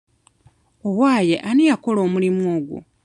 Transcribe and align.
Owaaye 0.87 1.35
ani 1.49 1.63
yakola 1.69 1.99
omuli 2.05 2.29
ogwo? 2.53 2.77